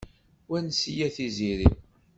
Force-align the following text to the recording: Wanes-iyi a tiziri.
Wanes-iyi 0.49 1.03
a 1.07 1.09
tiziri. 1.15 1.67